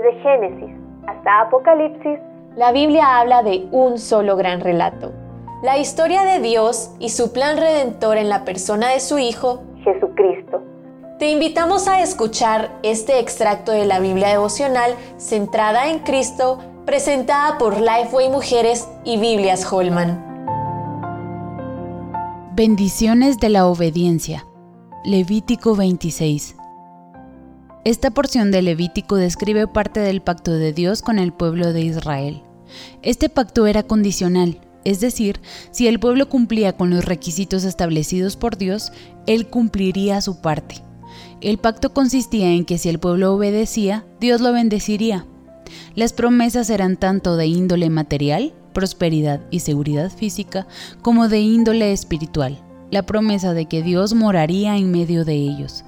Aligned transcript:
Desde 0.00 0.18
Génesis 0.22 0.76
hasta 1.06 1.42
Apocalipsis, 1.42 2.18
la 2.56 2.72
Biblia 2.72 3.18
habla 3.18 3.42
de 3.42 3.66
un 3.70 3.98
solo 3.98 4.34
gran 4.36 4.60
relato. 4.60 5.12
La 5.62 5.76
historia 5.76 6.22
de 6.22 6.40
Dios 6.40 6.94
y 6.98 7.10
su 7.10 7.32
plan 7.32 7.58
redentor 7.58 8.16
en 8.16 8.30
la 8.30 8.44
persona 8.44 8.88
de 8.88 9.00
su 9.00 9.18
Hijo, 9.18 9.62
Jesucristo. 9.84 10.62
Te 11.18 11.30
invitamos 11.30 11.86
a 11.86 12.00
escuchar 12.00 12.70
este 12.82 13.18
extracto 13.18 13.72
de 13.72 13.84
la 13.84 14.00
Biblia 14.00 14.28
devocional 14.28 14.94
centrada 15.18 15.90
en 15.90 15.98
Cristo, 15.98 16.58
presentada 16.86 17.58
por 17.58 17.78
Lifeway 17.78 18.30
Mujeres 18.30 18.88
y 19.04 19.18
Biblias 19.18 19.70
Holman. 19.70 20.24
Bendiciones 22.54 23.38
de 23.38 23.50
la 23.50 23.66
obediencia. 23.66 24.46
Levítico 25.04 25.76
26. 25.76 26.59
Esta 27.82 28.10
porción 28.10 28.50
de 28.50 28.60
Levítico 28.60 29.16
describe 29.16 29.66
parte 29.66 30.00
del 30.00 30.20
pacto 30.20 30.52
de 30.52 30.74
Dios 30.74 31.00
con 31.00 31.18
el 31.18 31.32
pueblo 31.32 31.72
de 31.72 31.80
Israel. 31.80 32.42
Este 33.00 33.30
pacto 33.30 33.66
era 33.66 33.82
condicional, 33.82 34.60
es 34.84 35.00
decir, 35.00 35.40
si 35.70 35.88
el 35.88 35.98
pueblo 35.98 36.28
cumplía 36.28 36.76
con 36.76 36.90
los 36.90 37.06
requisitos 37.06 37.64
establecidos 37.64 38.36
por 38.36 38.58
Dios, 38.58 38.92
él 39.26 39.46
cumpliría 39.46 40.20
su 40.20 40.42
parte. 40.42 40.82
El 41.40 41.56
pacto 41.56 41.94
consistía 41.94 42.52
en 42.52 42.66
que 42.66 42.76
si 42.76 42.90
el 42.90 42.98
pueblo 42.98 43.32
obedecía, 43.32 44.04
Dios 44.20 44.42
lo 44.42 44.52
bendeciría. 44.52 45.24
Las 45.94 46.12
promesas 46.12 46.68
eran 46.68 46.98
tanto 46.98 47.36
de 47.36 47.46
índole 47.46 47.88
material, 47.88 48.52
prosperidad 48.74 49.40
y 49.50 49.60
seguridad 49.60 50.10
física, 50.10 50.66
como 51.00 51.28
de 51.28 51.40
índole 51.40 51.92
espiritual, 51.92 52.62
la 52.90 53.06
promesa 53.06 53.54
de 53.54 53.64
que 53.64 53.82
Dios 53.82 54.12
moraría 54.12 54.76
en 54.76 54.90
medio 54.90 55.24
de 55.24 55.34
ellos. 55.34 55.84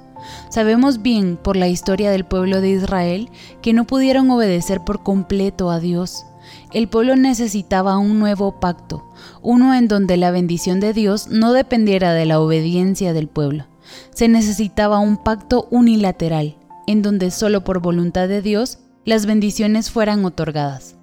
Sabemos 0.53 1.01
bien 1.01 1.37
por 1.37 1.57
la 1.57 1.67
historia 1.67 2.11
del 2.11 2.25
pueblo 2.25 2.61
de 2.61 2.69
Israel 2.69 3.29
que 3.63 3.73
no 3.73 3.85
pudieron 3.85 4.29
obedecer 4.29 4.81
por 4.81 5.01
completo 5.01 5.71
a 5.71 5.79
Dios 5.79 6.27
el 6.73 6.87
pueblo 6.87 7.15
necesitaba 7.15 7.97
un 7.97 8.19
nuevo 8.19 8.59
pacto, 8.59 9.03
uno 9.41 9.73
en 9.73 9.87
donde 9.87 10.17
la 10.17 10.29
bendición 10.29 10.79
de 10.79 10.93
Dios 10.93 11.27
no 11.27 11.53
dependiera 11.53 12.13
de 12.13 12.25
la 12.25 12.39
obediencia 12.39 13.13
del 13.13 13.27
pueblo. 13.27 13.65
Se 14.13 14.27
necesitaba 14.27 14.99
un 14.99 15.17
pacto 15.17 15.67
unilateral, 15.71 16.57
en 16.85 17.01
donde 17.01 17.31
solo 17.31 17.63
por 17.63 17.79
voluntad 17.79 18.27
de 18.27 18.41
Dios 18.41 18.79
las 19.05 19.25
bendiciones 19.25 19.89
fueran 19.89 20.23
otorgadas. 20.25 20.95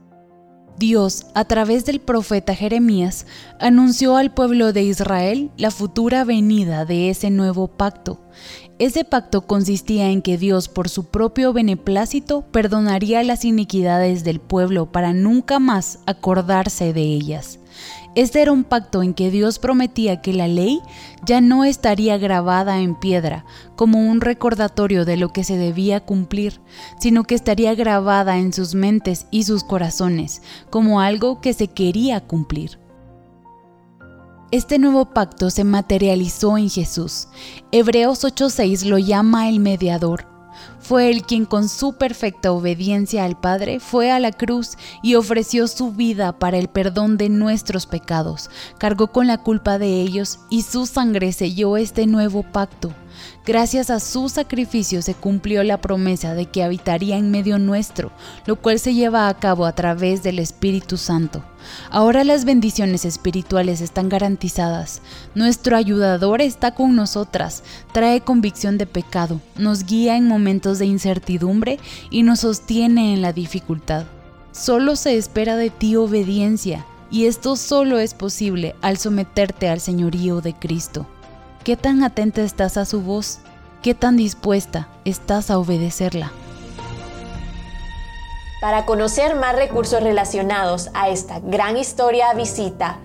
Dios, 0.80 1.26
a 1.34 1.44
través 1.44 1.84
del 1.84 2.00
profeta 2.00 2.54
Jeremías, 2.54 3.26
anunció 3.60 4.16
al 4.16 4.32
pueblo 4.32 4.72
de 4.72 4.82
Israel 4.82 5.50
la 5.58 5.70
futura 5.70 6.24
venida 6.24 6.86
de 6.86 7.10
ese 7.10 7.28
nuevo 7.28 7.68
pacto. 7.68 8.18
Ese 8.78 9.04
pacto 9.04 9.42
consistía 9.42 10.08
en 10.08 10.22
que 10.22 10.38
Dios, 10.38 10.70
por 10.70 10.88
su 10.88 11.10
propio 11.10 11.52
beneplácito, 11.52 12.46
perdonaría 12.50 13.22
las 13.24 13.44
iniquidades 13.44 14.24
del 14.24 14.40
pueblo 14.40 14.90
para 14.90 15.12
nunca 15.12 15.58
más 15.58 15.98
acordarse 16.06 16.94
de 16.94 17.02
ellas. 17.02 17.59
Este 18.16 18.42
era 18.42 18.50
un 18.50 18.64
pacto 18.64 19.04
en 19.04 19.14
que 19.14 19.30
Dios 19.30 19.60
prometía 19.60 20.20
que 20.20 20.32
la 20.32 20.48
ley 20.48 20.80
ya 21.24 21.40
no 21.40 21.64
estaría 21.64 22.18
grabada 22.18 22.80
en 22.80 22.96
piedra 22.96 23.44
como 23.76 24.00
un 24.00 24.20
recordatorio 24.20 25.04
de 25.04 25.16
lo 25.16 25.28
que 25.28 25.44
se 25.44 25.56
debía 25.56 26.00
cumplir, 26.00 26.60
sino 26.98 27.22
que 27.22 27.36
estaría 27.36 27.74
grabada 27.76 28.38
en 28.38 28.52
sus 28.52 28.74
mentes 28.74 29.26
y 29.30 29.44
sus 29.44 29.62
corazones 29.62 30.42
como 30.70 31.00
algo 31.00 31.40
que 31.40 31.52
se 31.52 31.68
quería 31.68 32.20
cumplir. 32.20 32.80
Este 34.50 34.80
nuevo 34.80 35.10
pacto 35.14 35.48
se 35.48 35.62
materializó 35.62 36.58
en 36.58 36.68
Jesús. 36.68 37.28
Hebreos 37.70 38.24
8:6 38.24 38.86
lo 38.86 38.98
llama 38.98 39.48
el 39.48 39.60
mediador 39.60 40.26
fue 40.90 41.08
él 41.08 41.22
quien 41.22 41.44
con 41.44 41.68
su 41.68 41.92
perfecta 41.92 42.50
obediencia 42.50 43.22
al 43.22 43.38
Padre 43.38 43.78
fue 43.78 44.10
a 44.10 44.18
la 44.18 44.32
cruz 44.32 44.76
y 45.04 45.14
ofreció 45.14 45.68
su 45.68 45.92
vida 45.92 46.32
para 46.32 46.58
el 46.58 46.66
perdón 46.66 47.16
de 47.16 47.28
nuestros 47.28 47.86
pecados, 47.86 48.50
cargó 48.76 49.12
con 49.12 49.28
la 49.28 49.38
culpa 49.38 49.78
de 49.78 50.00
ellos 50.00 50.40
y 50.50 50.62
su 50.62 50.86
sangre 50.86 51.30
selló 51.30 51.76
este 51.76 52.08
nuevo 52.08 52.42
pacto. 52.42 52.92
Gracias 53.46 53.90
a 53.90 54.00
su 54.00 54.28
sacrificio 54.28 55.00
se 55.02 55.14
cumplió 55.14 55.62
la 55.62 55.80
promesa 55.80 56.34
de 56.34 56.46
que 56.46 56.62
habitaría 56.62 57.16
en 57.16 57.30
medio 57.30 57.58
nuestro, 57.58 58.10
lo 58.46 58.56
cual 58.56 58.78
se 58.78 58.94
lleva 58.94 59.28
a 59.28 59.34
cabo 59.34 59.66
a 59.66 59.72
través 59.72 60.22
del 60.22 60.38
Espíritu 60.38 60.96
Santo. 60.96 61.44
Ahora 61.90 62.24
las 62.24 62.44
bendiciones 62.44 63.04
espirituales 63.04 63.80
están 63.80 64.08
garantizadas. 64.08 65.02
Nuestro 65.34 65.76
ayudador 65.76 66.40
está 66.40 66.74
con 66.74 66.96
nosotras, 66.96 67.62
trae 67.92 68.20
convicción 68.20 68.78
de 68.78 68.86
pecado, 68.86 69.40
nos 69.56 69.84
guía 69.84 70.16
en 70.16 70.26
momentos 70.26 70.78
de 70.80 70.86
incertidumbre 70.86 71.78
y 72.10 72.24
nos 72.24 72.40
sostiene 72.40 73.14
en 73.14 73.22
la 73.22 73.32
dificultad. 73.32 74.06
Solo 74.50 74.96
se 74.96 75.16
espera 75.16 75.54
de 75.54 75.70
ti 75.70 75.94
obediencia, 75.94 76.84
y 77.08 77.26
esto 77.26 77.54
solo 77.54 77.98
es 77.98 78.14
posible 78.14 78.74
al 78.82 78.96
someterte 78.96 79.68
al 79.68 79.78
señorío 79.78 80.40
de 80.40 80.54
Cristo. 80.54 81.06
¿Qué 81.62 81.76
tan 81.76 82.02
atenta 82.02 82.42
estás 82.42 82.76
a 82.76 82.84
su 82.84 83.02
voz? 83.02 83.38
¿Qué 83.82 83.94
tan 83.94 84.16
dispuesta 84.16 84.88
estás 85.04 85.50
a 85.50 85.58
obedecerla? 85.58 86.32
Para 88.60 88.84
conocer 88.84 89.36
más 89.36 89.56
recursos 89.56 90.02
relacionados 90.02 90.90
a 90.94 91.08
esta 91.08 91.40
gran 91.40 91.78
historia, 91.78 92.34
visita 92.34 92.98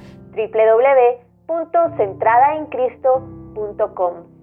www.centradaencristo.com. 1.47 4.34